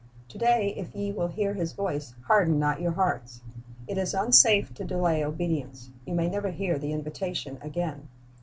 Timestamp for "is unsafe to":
3.99-4.83